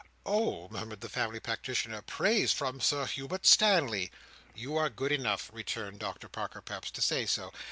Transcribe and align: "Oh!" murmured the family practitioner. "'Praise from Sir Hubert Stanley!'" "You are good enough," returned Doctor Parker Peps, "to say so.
"Oh!" 0.25 0.67
murmured 0.69 1.01
the 1.01 1.09
family 1.09 1.39
practitioner. 1.39 2.01
"'Praise 2.01 2.51
from 2.51 2.79
Sir 2.81 3.05
Hubert 3.05 3.45
Stanley!'" 3.45 4.09
"You 4.55 4.75
are 4.75 4.89
good 4.89 5.11
enough," 5.11 5.51
returned 5.53 5.99
Doctor 5.99 6.27
Parker 6.27 6.63
Peps, 6.63 6.89
"to 6.89 7.03
say 7.03 7.27
so. 7.27 7.51